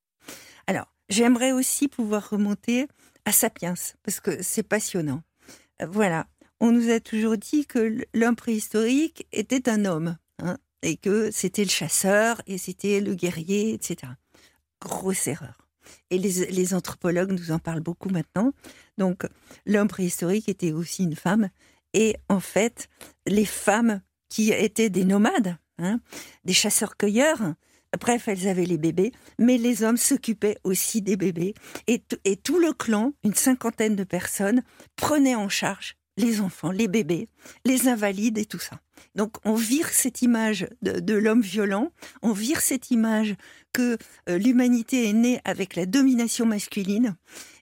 [0.68, 2.88] Alors, j'aimerais aussi pouvoir remonter
[3.26, 5.24] à Sapiens, parce que c'est passionnant.
[5.88, 6.28] Voilà,
[6.62, 11.64] on nous a toujours dit que l'homme préhistorique était un homme, hein, et que c'était
[11.64, 14.14] le chasseur, et c'était le guerrier, etc.
[14.80, 15.68] Grosse erreur.
[16.12, 18.54] Et les, anthropologues nous en parlent beaucoup maintenant.
[19.00, 19.24] Donc,
[19.66, 21.50] l'homme préhistorique était aussi une femme.
[21.94, 22.88] Et en fait,
[23.26, 26.00] les femmes qui étaient des nomades, hein,
[26.46, 27.56] des chasseurs-cueilleurs,
[28.00, 31.56] bref, elles avaient les bébés, mais les hommes s'occupaient aussi des bébés.
[31.88, 34.62] Et, et tout le clan, une cinquantaine de personnes,
[34.96, 37.28] prenait en charge les enfants, les bébés,
[37.66, 38.80] les invalides et tout ça.
[39.16, 43.36] Donc on vire cette image de, l'homme violent, on vire cette image
[43.74, 43.98] que
[44.30, 47.16] euh, l'humanité est née avec la domination masculine.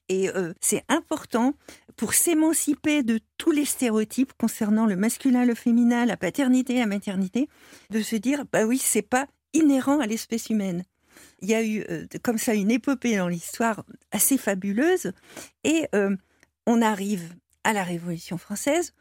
[0.10, 1.54] Et euh, c'est important
[1.96, 7.48] pour s'émanciper de tous les stéréotypes concernant le masculin, le féminin, la paternité, la maternité,
[7.92, 10.84] de se dire bah oui, c'est pas inhérent à l'espèce humaine.
[11.42, 15.12] Il y a eu euh, comme ça une épopée dans l'histoire assez fabuleuse
[15.64, 15.88] et
[16.66, 17.36] on arrive
[17.70, 18.96] à la Révolution française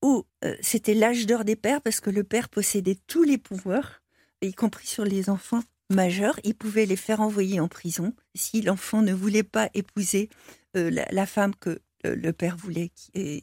[0.00, 4.00] où euh, c'était l'âge d'or des pères parce que le père possédait tous les pouvoirs,
[4.42, 6.38] y compris sur les enfants majeurs.
[6.44, 10.30] Il pouvait les faire envoyer en prison si l'enfant ne voulait pas épouser
[10.76, 12.92] euh, la, femme que euh, le père voulait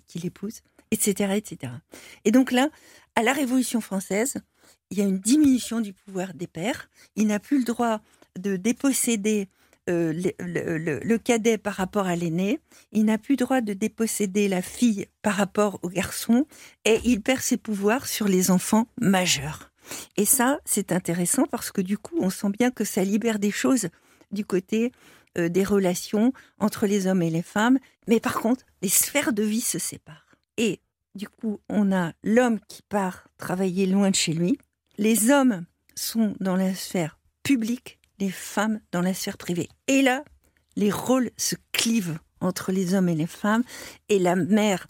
[0.07, 0.61] qu'il épouse,
[0.91, 1.73] etc., etc.
[2.23, 2.69] Et donc là,
[3.17, 4.35] à la Révolution française,
[4.91, 6.89] il y a une diminution du pouvoir des pères.
[7.17, 7.99] Il n'a plus le droit
[8.37, 9.49] de déposséder
[9.89, 12.59] euh, le, cadet par rapport à l'aîné,
[12.91, 16.45] il n'a plus droit de déposséder la fille par rapport au garçon,
[16.85, 19.71] et il perd ses pouvoirs sur les enfants majeurs.
[20.17, 23.51] Et ça, c'est intéressant parce que du coup, on sent bien que ça libère des
[23.51, 23.89] choses
[24.31, 24.91] du côté
[25.37, 29.43] euh, des relations entre les hommes et les femmes, mais par contre, les sphères de
[29.43, 30.35] vie se séparent.
[30.57, 30.81] Et
[31.15, 34.57] du coup, on a l'homme qui part travailler loin de chez lui,
[34.97, 39.69] les hommes sont dans la sphère publique les femmes dans la sphère privée.
[39.87, 40.23] Et là,
[40.75, 43.63] les rôles se clivent entre les hommes et les femmes,
[44.07, 44.87] et la mère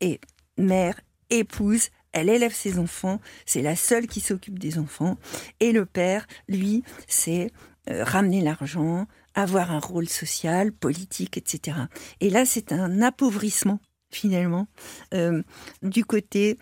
[0.00, 0.20] est
[0.56, 5.16] mère, épouse, elle élève ses enfants, c'est la seule qui s'occupe des enfants,
[5.60, 7.52] et le père, lui, c'est
[7.90, 11.78] euh, ramener l'argent, avoir un rôle social, politique, etc.
[12.20, 13.78] Et là, c'est un appauvrissement,
[14.10, 14.66] finalement,
[15.14, 15.42] euh,
[15.82, 16.58] du côté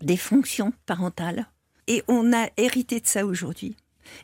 [0.00, 1.46] des fonctions parentales.
[1.88, 3.76] Et on a hérité de ça aujourd'hui.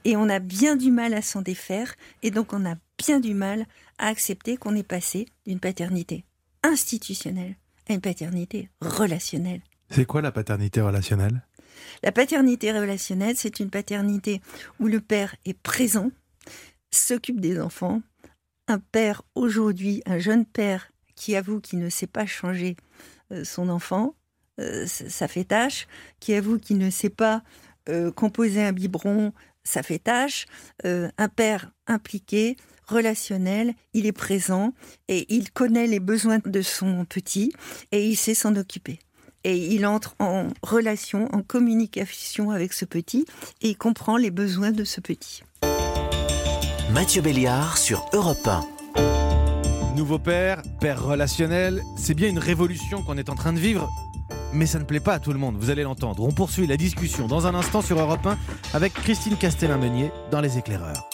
[0.04, 3.34] Et on a bien du mal à s'en défaire, et donc on a bien du
[3.34, 3.66] mal
[3.98, 6.24] à accepter qu'on est passé d'une paternité
[6.62, 7.56] institutionnelle
[7.88, 9.60] à une paternité relationnelle.
[9.90, 11.42] C'est quoi la paternité relationnelle?
[12.02, 14.40] La paternité relationnelle, c'est une paternité
[14.80, 16.10] où le père est présent,
[16.90, 18.02] s'occupe des enfants.
[18.68, 22.76] Un père aujourd'hui, un jeune père qui avoue qu'il ne sait pas changer
[23.32, 24.14] euh, son enfant,
[24.60, 25.86] euh, ça fait tâche,
[26.20, 27.42] qui avoue qu'il ne sait pas
[27.88, 29.32] euh, composer un biberon,
[29.66, 30.46] ça fait tâche.
[30.86, 34.72] Euh, un père impliqué, relationnel, il est présent
[35.08, 37.52] et il connaît les besoins de son petit
[37.92, 39.00] et il sait s'en occuper.
[39.44, 43.26] Et il entre en relation, en communication avec ce petit
[43.60, 45.42] et il comprend les besoins de ce petit.
[46.92, 49.94] Mathieu Béliard sur Europe 1.
[49.96, 53.90] Nouveau père, père relationnel, c'est bien une révolution qu'on est en train de vivre
[54.56, 56.24] mais ça ne plaît pas à tout le monde, vous allez l'entendre.
[56.24, 58.38] On poursuit la discussion dans un instant sur Europe 1
[58.72, 61.08] avec Christine Castellin-Meunier dans Les Éclaireurs.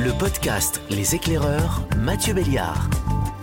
[0.00, 2.88] Le podcast Les Éclaireurs, Mathieu Béliard.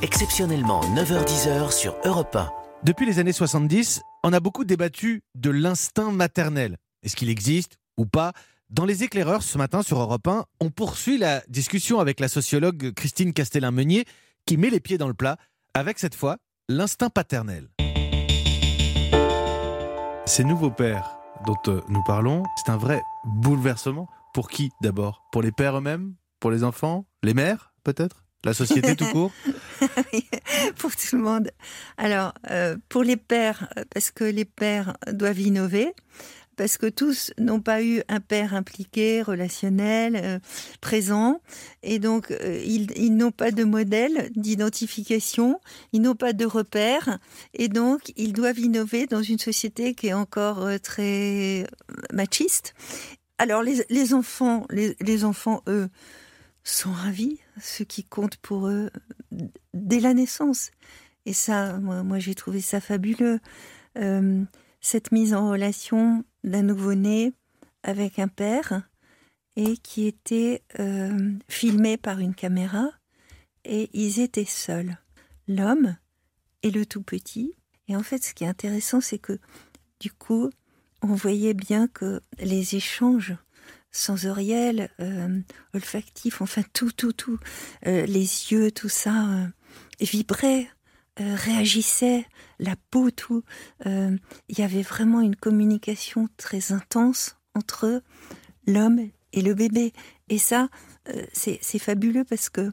[0.02, 2.50] Exceptionnellement 9h10 sur Europe 1.
[2.84, 6.78] Depuis les années 70, on a beaucoup débattu de l'instinct maternel.
[7.04, 8.32] Est-ce qu'il existe ou pas?
[8.70, 12.94] Dans les éclaireurs, ce matin sur Europe 1, on poursuit la discussion avec la sociologue
[12.94, 14.06] Christine Castellin-Meunier
[14.46, 15.38] qui met les pieds dans le plat
[15.74, 17.70] avec cette fois l'instinct paternel.
[20.26, 24.10] Ces nouveaux pères dont euh, nous parlons, c'est un vrai bouleversement.
[24.34, 25.24] Pour qui d'abord?
[25.32, 26.16] Pour les pères eux-mêmes?
[26.40, 27.06] Pour les enfants?
[27.24, 28.26] Les mères peut-être?
[28.44, 29.32] La société tout court?
[30.78, 31.50] Pour tout le monde.
[31.98, 35.94] Alors, euh, pour les pères, euh, parce que les pères doivent innover,
[36.56, 40.40] parce que tous n'ont pas eu un père impliqué, relationnel, euh,
[40.82, 41.42] présent,
[41.84, 45.60] et donc euh, ils, n'ont pas de modèle d'identification,
[45.94, 47.20] ils n'ont pas de repère,
[47.54, 51.68] et donc ils doivent innover dans une société qui est encore euh, très
[52.14, 52.74] machiste.
[53.38, 55.90] Alors les, enfants, les, enfants, eux,
[56.64, 58.90] sont ravis, ce qui compte pour eux
[59.74, 60.72] dès la naissance.
[61.26, 63.40] Et ça, moi, j'ai trouvé ça fabuleux.
[64.80, 67.34] cette mise en relation d'un nouveau-né
[67.84, 68.84] avec un père
[69.56, 72.90] et qui était euh, filmé par une caméra
[73.64, 74.98] et ils étaient seuls,
[75.48, 75.98] l'homme
[76.64, 77.56] et le tout petit.
[77.88, 79.40] Et en fait, ce qui est intéressant, c'est que
[80.00, 80.50] du coup,
[81.02, 83.36] on voyait bien que les échanges
[83.92, 85.40] sensoriels, euh,
[85.74, 87.40] olfactifs, enfin tout, tout, tout,
[87.88, 89.50] euh, les yeux, tout ça,
[90.00, 90.70] vibraient
[91.20, 92.26] euh, réagissait,
[92.60, 93.44] la peau, tout.
[93.86, 94.18] Euh,
[94.50, 98.02] il y avait vraiment une communication très intense entre
[98.68, 99.00] l'homme
[99.34, 99.94] et le bébé.
[100.30, 100.70] Et ça,
[101.10, 102.72] euh, c'est fabuleux parce que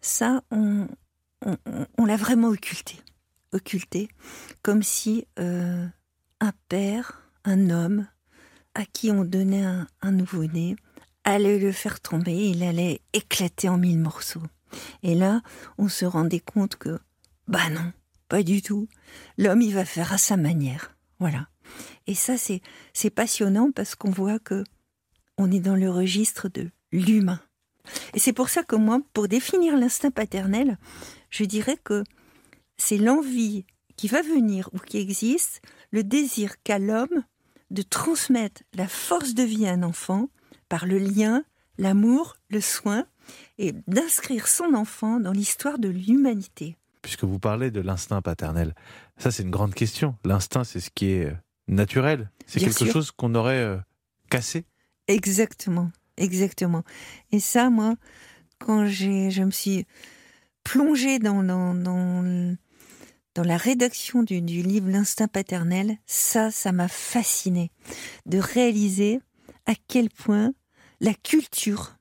[0.00, 0.86] ça, on,
[1.96, 2.96] on, l'a vraiment occulté.
[3.52, 4.08] Occulté,
[4.62, 8.06] comme si un père, un homme,
[8.74, 10.76] à qui on donnait un nouveau-né,
[11.24, 14.42] allait le faire tomber, il allait éclater en mille morceaux.
[15.02, 15.42] Et là,
[15.78, 16.98] on se rendait compte que,
[17.48, 17.92] bah non,
[18.28, 18.88] pas du tout.
[19.38, 20.94] L'homme, il va faire à sa manière.
[21.18, 21.48] Voilà.
[22.06, 22.60] Et ça, c'est,
[22.92, 24.64] c'est passionnant parce qu'on voit que
[25.38, 27.40] on est dans le registre de l'humain.
[28.14, 30.78] Et c'est pour ça que moi, pour définir l'instinct paternel,
[31.30, 32.04] je dirais que
[32.76, 33.64] c'est l'envie
[33.96, 37.24] qui va venir ou qui existe, le désir qu'a l'homme
[37.70, 40.28] de transmettre la force de vie à un enfant
[40.68, 41.44] par le lien,
[41.78, 43.06] l'amour, le soin,
[43.58, 46.76] et d'inscrire son enfant dans l'histoire de l'humanité.
[47.02, 48.74] Puisque vous parlez de l'instinct paternel,
[49.16, 50.16] ça c'est une grande question.
[50.24, 51.36] L'instinct, c'est ce qui est euh,
[51.68, 52.30] naturel.
[52.46, 53.78] C'est quelque chose qu'on aurait euh,
[54.30, 54.64] cassé.
[55.06, 56.82] Exactement, exactement.
[57.32, 57.94] Et ça, moi,
[58.58, 59.86] quand j'ai, je me suis
[60.64, 62.56] plongée dans, dans, dans,
[63.36, 67.70] la rédaction du, du livre L'instinct paternel, ça, ça m'a fasciné
[68.26, 69.20] de réaliser
[69.66, 70.52] à quel point
[71.00, 71.94] la culture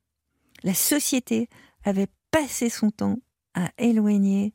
[0.63, 1.47] la société
[1.83, 3.19] avait passé son temps
[3.53, 4.53] à éloigner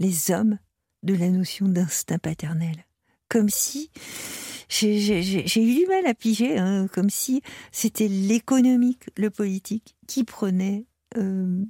[0.00, 0.58] les hommes
[1.04, 2.84] de la notion d'instinct paternel.
[3.28, 3.90] Comme si,
[4.68, 10.86] j'ai eu du mal à piger, hein, comme si c'était l'économique, le politique qui prenait
[11.16, 11.64] euh,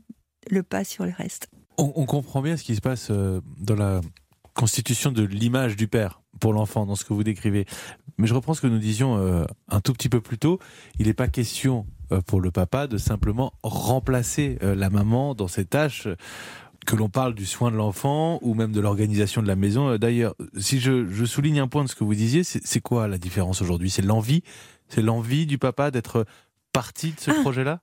[0.51, 1.49] le pas sur le reste.
[1.77, 4.03] On, comprend bien ce qui se passe euh, dans la
[4.55, 7.65] constitution de l'image du père pour l'enfant dans ce que vous décrivez.
[8.19, 10.59] Mais je reprends ce que nous disions euh, un tout petit peu plus tôt.
[10.99, 11.87] Il n'est pas question
[12.27, 16.09] pour le papa de simplement remplacer la maman dans ses tâches
[16.87, 19.97] que l'on parle du soin de l'enfant ou même de l'organisation de la maison.
[19.97, 23.63] D'ailleurs, si je, souligne un point de ce que vous disiez, c'est quoi la différence
[23.63, 23.91] aujourd'hui?
[23.91, 24.43] C'est l'envie?
[24.89, 26.27] C'est l'envie du papa d'être
[26.73, 27.41] parti de ce ah.
[27.43, 27.81] projet-là?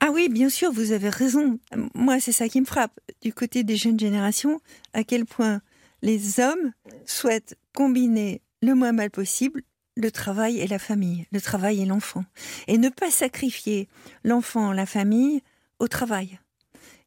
[0.00, 1.58] Ah oui, bien sûr, vous avez raison.
[1.94, 2.98] Moi, c'est ça qui me frappe.
[3.20, 4.60] Du côté des jeunes générations,
[4.92, 5.60] à quel point
[6.02, 6.72] les hommes
[7.06, 9.62] souhaitent combiner le moins mal possible
[9.96, 12.24] le travail et la famille, le travail et l'enfant,
[12.66, 13.88] et ne pas sacrifier
[14.24, 15.42] l'enfant, la famille
[15.78, 16.38] au travail.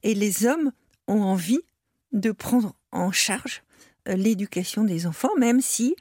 [0.03, 0.71] Et les hommes
[1.07, 1.61] ont envie
[2.11, 3.63] de prendre en charge
[4.07, 5.95] euh, l'éducation des enfants, même si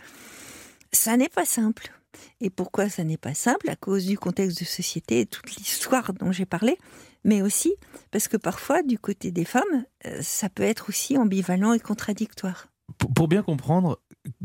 [0.93, 1.93] ça n'est pas simple.
[2.41, 3.69] Et pourquoi ça n'est pas simple?
[3.69, 6.79] À cause du contexte de société et toute l'histoire dont j'ai parlé,
[7.25, 7.75] mais aussi
[8.11, 12.69] parce que parfois, du côté des femmes, euh, ça peut être aussi ambivalent et contradictoire.
[13.15, 14.01] Pour bien comprendre,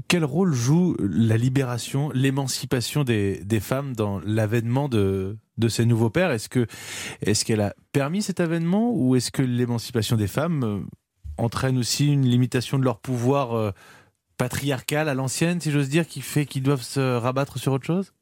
[0.07, 5.37] quel rôle joue la libération, l'émancipation des, femmes dans l'avènement de,
[5.69, 6.31] ces nouveaux pères?
[6.31, 6.49] Est-ce
[7.21, 10.79] est-ce qu'elle a permis cet avènement ou est-ce que l'émancipation des femmes euh,
[11.37, 13.71] entraîne aussi une limitation de leur pouvoir euh,
[14.37, 18.13] patriarcal à l'ancienne, si j'ose dire, qui fait qu'ils doivent se rabattre sur autre chose?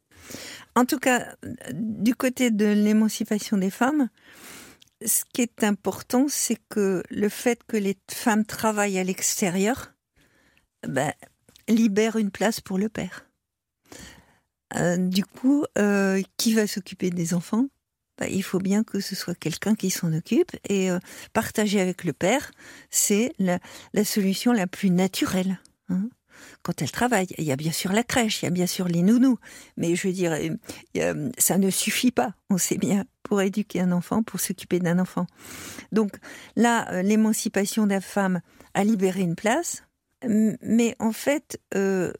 [0.76, 1.36] En tout cas,
[1.74, 4.10] du côté de l'émancipation des femmes,
[5.06, 9.93] ce qui est important, c'est que le fait que les femmes travaillent à l'extérieur,
[10.88, 11.13] ben,
[11.67, 13.27] libère une place pour le père.
[14.75, 17.67] Euh, du coup, euh, qui va s'occuper des enfants?
[18.17, 20.51] Ben, Il faut bien que ce soit quelqu'un qui s'en occupe.
[20.67, 20.99] Et euh,
[21.34, 22.51] partager avec le père,
[22.89, 23.60] c'est la,
[24.03, 25.60] solution la plus naturelle.
[25.89, 26.10] Hein.
[26.63, 28.89] quand elle travaille, il y a bien sûr la crèche, il y a bien sûr
[28.89, 29.39] les nounous,
[29.77, 30.38] mais je veux dire,
[31.38, 35.27] ça ne suffit pas, on sait bien, pour éduquer un enfant, pour s'occuper d'un enfant.
[35.93, 36.17] Donc
[36.58, 38.41] là, l'émancipation de la femme
[38.73, 39.87] a libéré une place,
[40.23, 42.12] mais en fait, euh,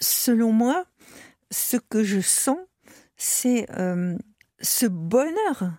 [0.00, 0.86] selon moi,
[1.50, 2.58] ce que je sens,
[3.16, 4.16] c'est euh,
[4.60, 5.72] ce bonheur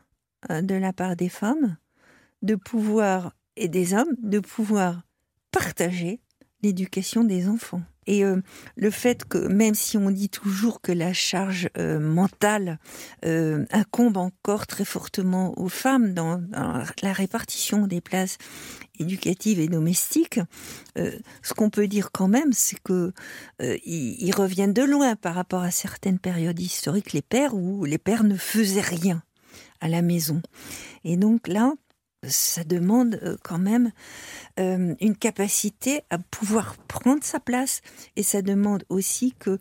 [0.49, 1.77] euh, de la part des femmes
[2.41, 5.03] de pouvoir, et des hommes, de pouvoir
[5.51, 6.21] partager
[6.63, 7.81] l'éducation des enfants.
[8.05, 8.41] Et euh,
[8.75, 12.79] le fait que, même si on dit toujours que la charge euh, mentale
[13.25, 16.41] euh, incombe encore très fortement aux femmes dans,
[17.01, 18.37] la répartition des places
[18.99, 20.39] éducatives et domestiques,
[20.95, 23.11] ce qu'on peut dire quand même, c'est que
[23.59, 28.35] reviennent de loin par rapport à certaines périodes historiques, les pères où les pères ne
[28.35, 29.23] faisaient rien
[29.81, 30.41] à la maison.
[31.03, 31.73] Et donc là,
[32.27, 33.91] ça demande euh, quand même
[34.59, 37.81] euh, une capacité à pouvoir prendre sa place
[38.15, 39.59] et ça demande aussi que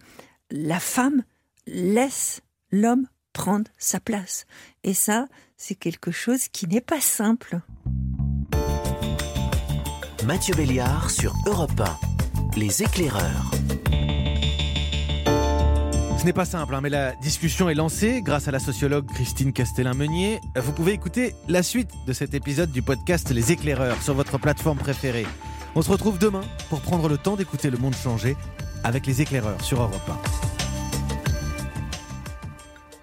[0.50, 1.22] la femme
[1.66, 4.46] laisse l'homme prendre sa place.
[4.84, 7.60] Et ça, c'est quelque chose qui n'est pas simple.
[10.24, 13.50] Mathieu Béliard sur Europe 1, les éclaireurs.
[16.22, 19.52] Ce n'est pas simple, hein, mais la discussion est lancée grâce à la sociologue Christine
[19.52, 20.40] Castellin-Meunier.
[20.54, 24.78] Vous pouvez écouter la suite de cet épisode du podcast Les éclaireurs sur votre plateforme
[24.78, 25.26] préférée.
[25.74, 28.36] On se retrouve demain pour prendre le temps d'écouter le monde changer
[28.84, 30.08] avec les éclaireurs sur Europe
[30.46, 30.51] 1.